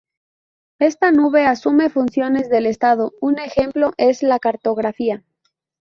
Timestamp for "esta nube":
0.79-1.45